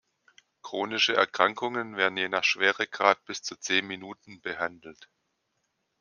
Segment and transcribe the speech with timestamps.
[0.63, 5.11] Chronische Erkrankungen werden je nach Schweregrad bis zu zehn Minuten behandelt.